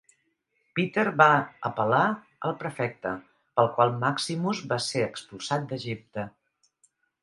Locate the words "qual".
3.79-3.95